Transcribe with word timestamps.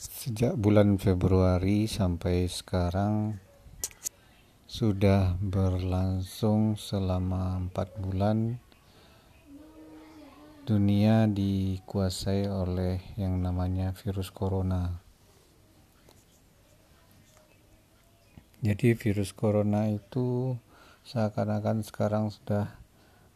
Sejak 0.00 0.56
bulan 0.56 0.96
Februari 0.96 1.84
sampai 1.84 2.48
sekarang 2.48 3.36
sudah 4.64 5.36
berlangsung 5.44 6.80
selama 6.80 7.60
empat 7.68 8.00
bulan 8.00 8.56
dunia 10.64 11.28
dikuasai 11.28 12.48
oleh 12.48 12.96
yang 13.20 13.44
namanya 13.44 13.92
virus 13.92 14.32
corona. 14.32 15.04
Jadi 18.64 18.96
virus 18.96 19.36
corona 19.36 19.84
itu 19.92 20.56
seakan-akan 21.04 21.84
sekarang 21.84 22.32
sudah 22.32 22.72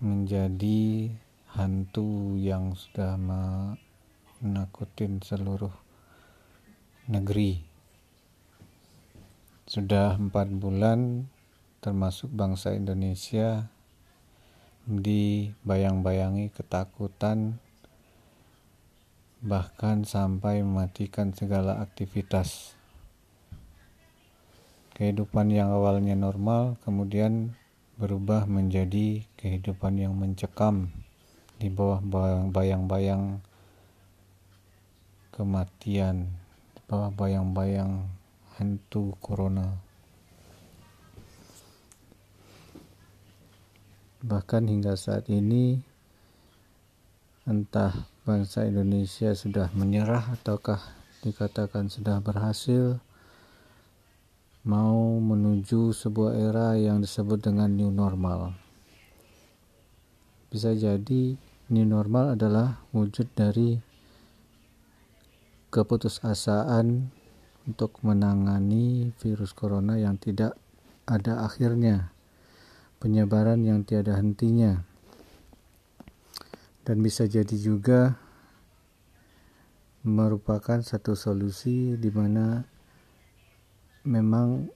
menjadi 0.00 1.12
hantu 1.52 2.40
yang 2.40 2.72
sudah 2.72 3.20
menakutin 4.40 5.20
seluruh 5.20 5.84
negeri. 7.06 7.62
Sudah 9.66 10.18
empat 10.18 10.50
bulan 10.50 11.30
termasuk 11.78 12.30
bangsa 12.34 12.74
Indonesia 12.74 13.70
dibayang-bayangi 14.86 16.50
ketakutan 16.54 17.58
bahkan 19.42 20.02
sampai 20.02 20.62
mematikan 20.62 21.30
segala 21.30 21.78
aktivitas. 21.78 22.74
Kehidupan 24.94 25.54
yang 25.54 25.70
awalnya 25.70 26.18
normal 26.18 26.78
kemudian 26.82 27.54
berubah 27.98 28.50
menjadi 28.50 29.22
kehidupan 29.38 30.02
yang 30.02 30.18
mencekam 30.18 30.90
di 31.62 31.70
bawah 31.70 32.02
bayang-bayang 32.50 33.40
kematian 35.30 36.45
bawah 36.86 37.10
bayang-bayang 37.10 38.06
hantu 38.54 39.18
corona. 39.18 39.74
Bahkan 44.22 44.70
hingga 44.70 44.94
saat 44.94 45.26
ini 45.26 45.82
entah 47.46 48.06
bangsa 48.26 48.66
Indonesia 48.66 49.34
sudah 49.34 49.70
menyerah 49.74 50.34
ataukah 50.34 50.82
dikatakan 51.22 51.90
sudah 51.90 52.18
berhasil 52.22 52.98
mau 54.66 55.22
menuju 55.22 55.94
sebuah 55.94 56.34
era 56.34 56.74
yang 56.74 56.98
disebut 56.98 57.38
dengan 57.38 57.70
new 57.70 57.90
normal. 57.94 58.50
Bisa 60.50 60.74
jadi 60.74 61.38
new 61.70 61.86
normal 61.86 62.34
adalah 62.34 62.82
wujud 62.90 63.30
dari 63.38 63.78
keputusasaan 65.76 67.12
untuk 67.68 68.00
menangani 68.00 69.12
virus 69.20 69.52
corona 69.52 70.00
yang 70.00 70.16
tidak 70.16 70.56
ada 71.04 71.44
akhirnya, 71.44 72.16
penyebaran 72.96 73.60
yang 73.60 73.84
tiada 73.84 74.16
hentinya, 74.16 74.88
dan 76.88 77.04
bisa 77.04 77.28
jadi 77.28 77.52
juga 77.60 78.16
merupakan 80.00 80.80
satu 80.80 81.12
solusi 81.12 82.00
di 82.00 82.08
mana 82.08 82.64
memang 84.08 84.72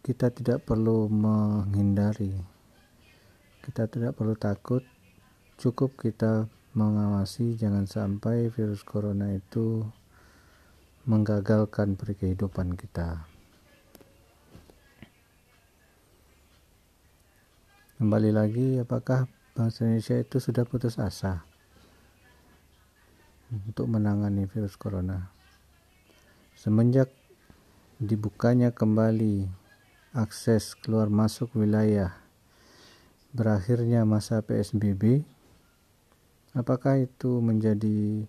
kita 0.00 0.32
tidak 0.32 0.64
perlu 0.64 1.12
menghindari, 1.12 2.32
kita 3.60 3.92
tidak 3.92 4.16
perlu 4.16 4.32
takut, 4.40 4.80
cukup 5.60 6.00
kita 6.00 6.48
mengawasi 6.76 7.56
jangan 7.56 7.88
sampai 7.88 8.52
virus 8.52 8.84
corona 8.84 9.32
itu 9.32 9.80
menggagalkan 11.08 11.96
perkehidupan 11.96 12.76
kita. 12.76 13.24
Kembali 17.96 18.28
lagi, 18.28 18.76
apakah 18.76 19.24
bangsa 19.56 19.88
Indonesia 19.88 20.20
itu 20.20 20.36
sudah 20.36 20.68
putus 20.68 21.00
asa 21.00 21.48
untuk 23.48 23.88
menangani 23.88 24.44
virus 24.44 24.76
corona? 24.76 25.32
Semenjak 26.60 27.08
dibukanya 27.96 28.68
kembali 28.68 29.48
akses 30.12 30.76
keluar 30.76 31.08
masuk 31.08 31.56
wilayah, 31.56 32.12
berakhirnya 33.32 34.04
masa 34.04 34.44
PSBB, 34.44 35.24
Apakah 36.56 37.04
itu 37.04 37.44
menjadi 37.44 38.24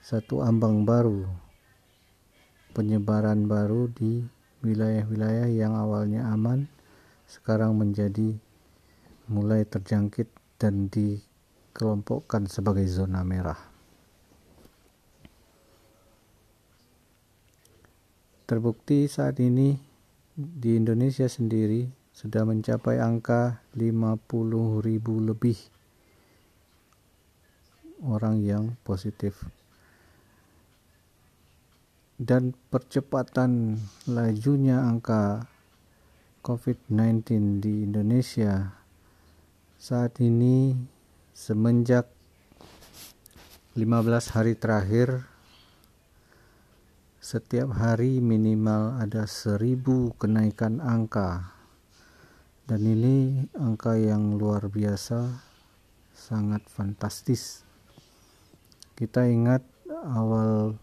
satu 0.00 0.40
ambang 0.40 0.88
baru 0.88 1.28
penyebaran 2.72 3.44
baru 3.44 3.92
di 3.92 4.24
wilayah-wilayah 4.64 5.52
yang 5.52 5.76
awalnya 5.76 6.24
aman 6.32 6.72
sekarang 7.28 7.76
menjadi 7.76 8.32
mulai 9.28 9.68
terjangkit 9.68 10.32
dan 10.56 10.88
dikelompokkan 10.88 12.48
sebagai 12.48 12.88
zona 12.88 13.20
merah. 13.20 13.60
Terbukti 18.48 19.04
saat 19.04 19.36
ini 19.36 19.76
di 20.32 20.80
Indonesia 20.80 21.28
sendiri 21.28 21.92
sudah 22.16 22.48
mencapai 22.48 23.04
angka 23.04 23.60
50 23.76 24.80
ribu 24.80 25.20
lebih 25.20 25.75
orang 28.04 28.44
yang 28.44 28.76
positif. 28.84 29.46
Dan 32.16 32.56
percepatan 32.72 33.76
lajunya 34.08 34.80
angka 34.80 35.44
COVID-19 36.40 37.60
di 37.60 37.84
Indonesia 37.84 38.72
saat 39.76 40.16
ini 40.24 40.72
semenjak 41.36 42.08
15 43.76 44.32
hari 44.32 44.56
terakhir 44.56 45.28
setiap 47.20 47.74
hari 47.74 48.22
minimal 48.22 49.02
ada 49.02 49.26
seribu 49.26 50.14
kenaikan 50.14 50.78
angka. 50.78 51.52
Dan 52.64 52.86
ini 52.86 53.44
angka 53.58 53.98
yang 53.98 54.38
luar 54.38 54.70
biasa 54.70 55.26
sangat 56.14 56.62
fantastis 56.70 57.65
kita 58.96 59.28
ingat 59.28 59.60
awal 60.08 60.80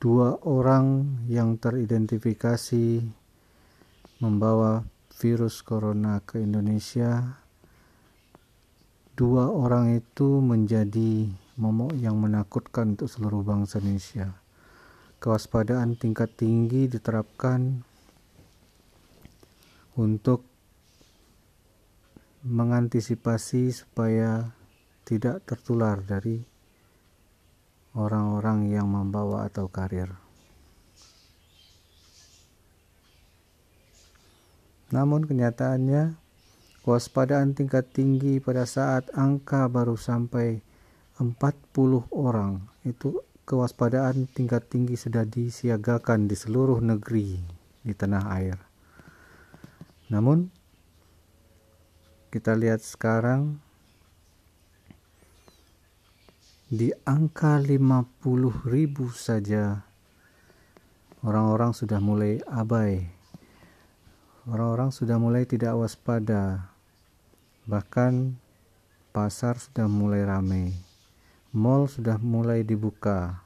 dua 0.00 0.40
orang 0.48 1.20
yang 1.28 1.60
teridentifikasi 1.60 3.04
membawa 4.24 4.88
virus 5.12 5.60
corona 5.60 6.24
ke 6.24 6.40
Indonesia. 6.40 7.36
Dua 9.12 9.52
orang 9.52 9.98
itu 10.00 10.40
menjadi 10.40 11.28
momok 11.60 11.92
yang 12.00 12.16
menakutkan 12.16 12.96
untuk 12.96 13.12
seluruh 13.12 13.44
bangsa 13.44 13.82
Indonesia. 13.84 14.32
Kewaspadaan 15.20 16.00
tingkat 16.00 16.32
tinggi 16.32 16.88
diterapkan 16.88 17.84
untuk 19.98 20.46
mengantisipasi 22.46 23.74
supaya 23.74 24.54
tidak 25.02 25.42
tertular 25.42 25.98
dari 26.00 26.57
orang-orang 27.98 28.70
yang 28.70 28.86
membawa 28.86 29.50
atau 29.50 29.66
karir. 29.66 30.14
Namun 34.94 35.26
kenyataannya 35.26 36.14
kewaspadaan 36.86 37.52
tingkat 37.52 37.90
tinggi 37.92 38.40
pada 38.40 38.64
saat 38.64 39.10
angka 39.12 39.68
baru 39.68 39.98
sampai 39.98 40.62
40 41.18 41.34
orang 42.14 42.62
itu 42.86 43.20
kewaspadaan 43.44 44.30
tingkat 44.30 44.64
tinggi 44.70 44.94
sudah 44.94 45.26
disiagakan 45.26 46.30
di 46.30 46.38
seluruh 46.38 46.78
negeri 46.80 47.36
di 47.84 47.92
tanah 47.92 48.24
air. 48.38 48.56
Namun 50.08 50.48
kita 52.32 52.56
lihat 52.56 52.80
sekarang 52.80 53.60
di 56.68 56.92
angka 57.08 57.56
50 57.56 58.68
ribu 58.68 59.08
saja 59.08 59.88
orang-orang 61.24 61.72
sudah 61.72 61.96
mulai 61.96 62.44
abai. 62.44 63.08
Orang-orang 64.44 64.92
sudah 64.92 65.16
mulai 65.16 65.48
tidak 65.48 65.72
waspada. 65.80 66.68
Bahkan 67.64 68.36
pasar 69.16 69.56
sudah 69.56 69.88
mulai 69.88 70.28
ramai. 70.28 70.76
Mall 71.56 71.88
sudah 71.88 72.20
mulai 72.20 72.60
dibuka. 72.60 73.40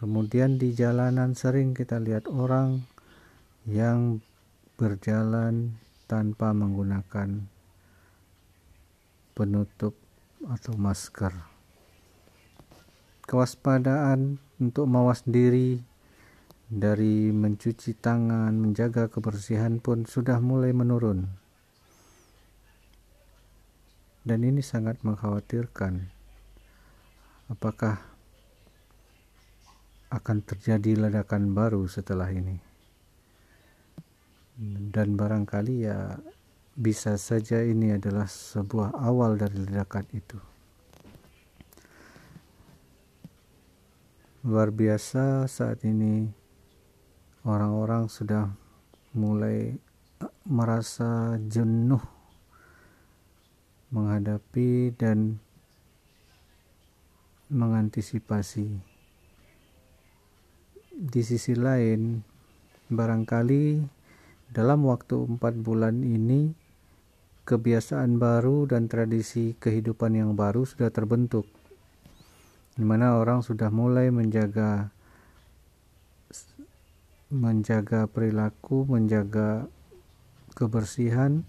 Kemudian 0.00 0.56
di 0.56 0.72
jalanan 0.72 1.36
sering 1.36 1.76
kita 1.76 2.00
lihat 2.00 2.32
orang 2.32 2.80
yang 3.68 4.24
berjalan 4.80 5.76
tanpa 6.08 6.56
menggunakan 6.56 7.44
penutup 9.36 9.92
atau 10.48 10.72
masker 10.80 11.59
kewaspadaan 13.30 14.42
untuk 14.58 14.90
mawas 14.90 15.22
diri 15.22 15.78
dari 16.66 17.30
mencuci 17.30 17.94
tangan, 17.94 18.50
menjaga 18.58 19.06
kebersihan 19.06 19.78
pun 19.78 20.02
sudah 20.02 20.42
mulai 20.42 20.74
menurun. 20.74 21.30
Dan 24.26 24.42
ini 24.42 24.62
sangat 24.62 24.98
mengkhawatirkan. 25.06 26.10
Apakah 27.50 28.02
akan 30.10 30.38
terjadi 30.42 31.06
ledakan 31.06 31.54
baru 31.54 31.86
setelah 31.86 32.30
ini? 32.34 32.58
Dan 34.90 35.14
barangkali 35.14 35.74
ya 35.86 36.18
bisa 36.74 37.14
saja 37.18 37.62
ini 37.62 37.94
adalah 37.94 38.26
sebuah 38.26 38.94
awal 38.94 39.38
dari 39.38 39.58
ledakan 39.66 40.06
itu. 40.14 40.38
Luar 44.40 44.72
biasa 44.72 45.44
saat 45.44 45.84
ini 45.84 46.24
orang-orang 47.44 48.08
sudah 48.08 48.48
mulai 49.12 49.76
eh, 49.76 50.32
merasa 50.48 51.36
jenuh 51.44 52.00
menghadapi 53.92 54.96
dan 54.96 55.36
mengantisipasi. 57.52 58.80
Di 60.88 61.20
sisi 61.20 61.52
lain, 61.52 62.24
barangkali 62.88 63.84
dalam 64.56 64.88
waktu 64.88 65.36
empat 65.36 65.52
bulan 65.60 66.00
ini 66.00 66.56
kebiasaan 67.44 68.16
baru 68.16 68.64
dan 68.64 68.88
tradisi 68.88 69.52
kehidupan 69.60 70.16
yang 70.16 70.32
baru 70.32 70.64
sudah 70.64 70.88
terbentuk, 70.88 71.44
di 72.80 72.88
mana 72.88 73.20
orang 73.20 73.44
sudah 73.44 73.68
mulai 73.68 74.08
menjaga 74.08 74.88
menjaga 77.28 78.08
perilaku, 78.08 78.88
menjaga 78.88 79.68
kebersihan, 80.56 81.44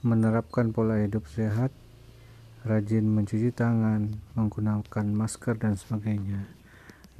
menerapkan 0.00 0.72
pola 0.72 1.04
hidup 1.04 1.28
sehat, 1.28 1.76
rajin 2.64 3.04
mencuci 3.04 3.52
tangan, 3.52 4.16
menggunakan 4.32 5.06
masker 5.12 5.60
dan 5.60 5.76
sebagainya. 5.76 6.48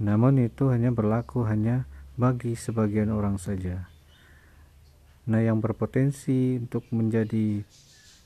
Namun 0.00 0.40
itu 0.40 0.72
hanya 0.72 0.88
berlaku 0.88 1.44
hanya 1.44 1.84
bagi 2.16 2.56
sebagian 2.56 3.12
orang 3.12 3.36
saja. 3.36 3.84
Nah, 5.28 5.44
yang 5.44 5.60
berpotensi 5.60 6.56
untuk 6.56 6.88
menjadi 6.88 7.62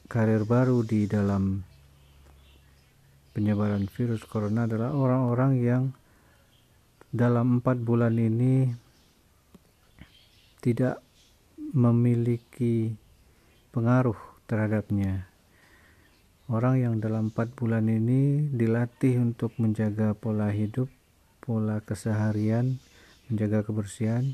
karir 0.06 0.46
baru 0.46 0.87
di 0.87 1.11
dalam 1.11 1.67
penyebaran 3.37 3.85
virus 3.93 4.25
corona 4.25 4.65
adalah 4.65 4.97
orang-orang 4.97 5.53
yang 5.61 5.83
dalam 7.12 7.61
empat 7.61 7.77
bulan 7.85 8.17
ini 8.17 8.73
tidak 10.65 11.05
memiliki 11.77 12.97
pengaruh 13.77 14.17
terhadapnya. 14.49 15.29
Orang 16.49 16.81
yang 16.81 16.97
dalam 16.97 17.29
empat 17.29 17.53
bulan 17.53 17.93
ini 17.93 18.49
dilatih 18.56 19.21
untuk 19.21 19.53
menjaga 19.61 20.17
pola 20.17 20.49
hidup, 20.49 20.88
pola 21.44 21.85
keseharian, 21.85 22.81
menjaga 23.29 23.69
kebersihan. 23.69 24.33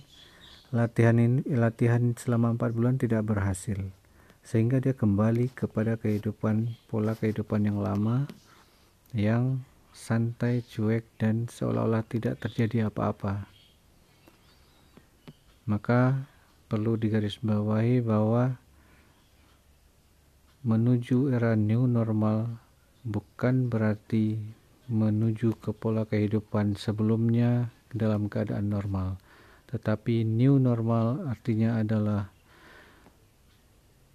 Latihan 0.70 1.18
ini, 1.18 1.42
latihan 1.50 2.14
selama 2.14 2.54
empat 2.54 2.70
bulan 2.70 3.02
tidak 3.02 3.26
berhasil, 3.26 3.82
sehingga 4.46 4.78
dia 4.78 4.94
kembali 4.94 5.50
kepada 5.52 5.98
kehidupan 5.98 6.78
pola 6.86 7.12
kehidupan 7.18 7.66
yang 7.66 7.82
lama, 7.82 8.30
yang 9.12 9.60
santai, 9.92 10.64
cuek, 10.64 11.04
dan 11.20 11.48
seolah-olah 11.48 12.04
tidak 12.08 12.40
terjadi 12.40 12.88
apa-apa. 12.88 13.44
Maka 15.68 16.26
perlu 16.66 16.96
digarisbawahi 16.96 18.00
bahwa 18.00 18.56
menuju 20.64 21.36
era 21.36 21.52
new 21.52 21.84
normal 21.84 22.58
bukan 23.04 23.68
berarti 23.68 24.40
menuju 24.88 25.58
ke 25.60 25.70
pola 25.76 26.08
kehidupan 26.08 26.74
sebelumnya 26.74 27.70
dalam 27.92 28.32
keadaan 28.32 28.72
normal. 28.72 29.20
Tetapi 29.68 30.24
new 30.24 30.56
normal 30.56 31.28
artinya 31.28 31.80
adalah 31.80 32.32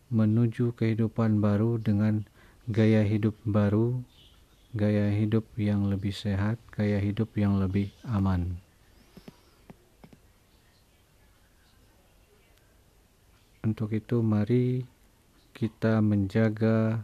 menuju 0.07 0.73
kehidupan 0.77 1.43
baru 1.43 1.77
dengan 1.81 2.23
gaya 2.67 3.03
hidup 3.03 3.35
baru, 3.43 3.99
gaya 4.77 5.09
hidup 5.09 5.43
yang 5.57 5.89
lebih 5.89 6.13
sehat, 6.13 6.61
gaya 6.71 7.01
hidup 7.01 7.33
yang 7.33 7.57
lebih 7.57 7.89
aman. 8.05 8.61
Untuk 13.65 13.91
itu, 13.91 14.21
mari 14.21 14.85
kita 15.57 15.99
menjaga 15.99 17.01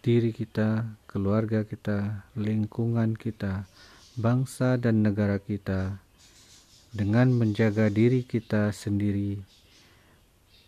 diri 0.00 0.30
kita, 0.30 0.86
keluarga 1.10 1.66
kita, 1.66 2.24
lingkungan 2.38 3.18
kita, 3.18 3.68
bangsa, 4.14 4.78
dan 4.78 5.02
negara 5.02 5.42
kita 5.42 5.98
dengan 6.94 7.34
menjaga 7.34 7.90
diri 7.90 8.22
kita 8.22 8.70
sendiri, 8.70 9.42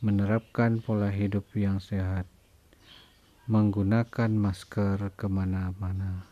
menerapkan 0.02 0.82
pola 0.82 1.06
hidup 1.08 1.46
yang 1.54 1.78
sehat, 1.78 2.26
menggunakan 3.46 4.30
masker 4.34 5.14
ke 5.14 5.30
mana-mana, 5.30 6.26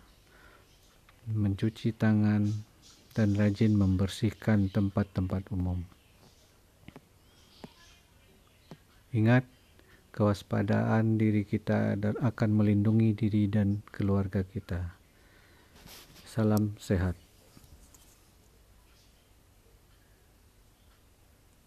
mencuci 1.31 1.95
tangan, 1.95 2.51
dan 3.15 3.39
rajin 3.39 3.79
membersihkan 3.79 4.67
tempat-tempat 4.75 5.47
umum. 5.55 5.79
Ingat, 9.15 9.47
kewaspadaan 10.11 11.15
diri 11.15 11.47
kita 11.47 11.95
dan 11.95 12.19
akan 12.19 12.51
melindungi 12.51 13.15
diri 13.15 13.47
dan 13.47 13.87
keluarga 13.95 14.43
kita. 14.43 14.99
Salam 16.27 16.75
sehat. 16.83 17.24